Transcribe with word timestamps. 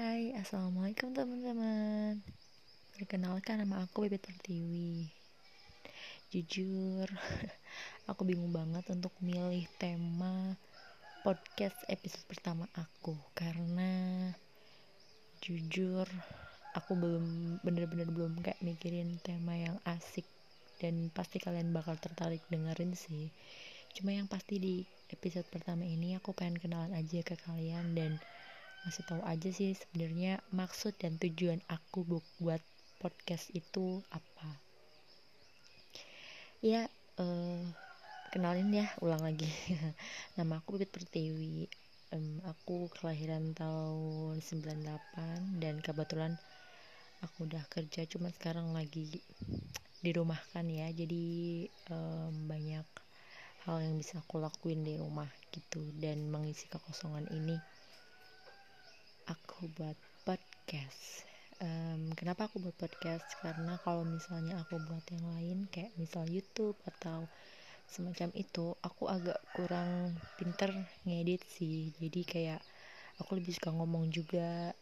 Assalamualaikum 0.00 1.12
teman-teman. 1.12 2.24
Perkenalkan 2.96 3.60
nama 3.60 3.84
aku 3.84 4.08
Bebet 4.08 4.24
Pertiwi. 4.24 5.12
Jujur 6.32 7.04
Aku 8.08 8.24
bingung 8.24 8.48
banget 8.48 8.80
untuk 8.88 9.12
milih 9.20 9.68
tema 9.76 10.56
Podcast 11.20 11.76
episode 11.92 12.24
pertama 12.24 12.64
aku. 12.80 13.12
Karena 13.36 14.32
Jujur 15.44 16.08
Aku 16.80 16.96
belum 16.96 17.60
Bener-bener 17.60 18.08
belum 18.08 18.40
kayak 18.40 18.64
mikirin 18.64 19.20
tema 19.20 19.52
yang 19.52 19.76
asik. 19.84 20.24
Dan 20.80 21.12
pasti 21.12 21.36
kalian 21.36 21.76
bakal 21.76 22.00
tertarik 22.00 22.40
dengerin 22.48 22.96
sih. 22.96 23.28
Cuma 23.92 24.16
yang 24.16 24.32
pasti 24.32 24.56
di 24.56 24.80
episode 25.12 25.44
pertama 25.52 25.84
ini 25.84 26.16
Aku 26.16 26.32
pengen 26.32 26.56
kenalan 26.56 26.96
aja 26.96 27.20
ke 27.20 27.36
kalian 27.36 27.92
Dan 27.92 28.16
ngasih 28.80 29.04
tahu 29.04 29.20
aja 29.28 29.48
sih 29.52 29.76
sebenarnya 29.76 30.40
maksud 30.56 30.96
dan 30.96 31.20
tujuan 31.20 31.60
aku 31.68 32.08
buat 32.40 32.62
podcast 32.96 33.52
itu 33.52 34.00
apa. 34.08 34.56
Ya 36.64 36.88
uh, 37.20 37.64
kenalin 38.32 38.72
ya 38.72 38.88
ulang 39.04 39.20
lagi. 39.20 39.48
Nama 40.40 40.60
aku 40.60 40.80
Bibit 40.80 40.92
Pertiwi. 40.96 41.68
Um, 42.10 42.42
aku 42.42 42.90
kelahiran 42.90 43.54
tahun 43.54 44.42
98 44.42 45.62
dan 45.62 45.78
kebetulan 45.78 46.32
aku 47.22 47.46
udah 47.46 47.62
kerja 47.70 48.02
cuma 48.10 48.34
sekarang 48.34 48.72
lagi 48.72 49.22
di 50.00 50.10
rumah 50.16 50.40
kan 50.56 50.64
ya. 50.72 50.88
Jadi 50.88 51.68
um, 51.92 52.48
banyak 52.48 52.88
hal 53.68 53.76
yang 53.84 54.00
bisa 54.00 54.24
aku 54.24 54.40
lakuin 54.40 54.80
di 54.88 54.96
rumah 54.96 55.28
gitu 55.52 55.84
dan 56.00 56.32
mengisi 56.32 56.64
kekosongan 56.72 57.28
ini 57.28 57.60
aku 59.60 59.76
buat 59.76 59.98
podcast. 60.24 61.28
Um, 61.60 62.16
kenapa 62.16 62.48
aku 62.48 62.64
buat 62.64 62.72
podcast? 62.80 63.28
Karena 63.44 63.76
kalau 63.84 64.08
misalnya 64.08 64.56
aku 64.56 64.80
buat 64.88 65.04
yang 65.12 65.36
lain 65.36 65.68
kayak 65.68 65.92
misal 66.00 66.24
YouTube 66.24 66.80
atau 66.88 67.28
semacam 67.84 68.32
itu 68.40 68.72
aku 68.80 69.12
agak 69.12 69.36
kurang 69.52 70.16
pinter 70.40 70.72
ngedit 71.04 71.44
sih. 71.44 71.92
Jadi 72.00 72.24
kayak 72.24 72.64
aku 73.20 73.36
lebih 73.36 73.52
suka 73.52 73.68
ngomong 73.76 74.08
juga 74.08 74.72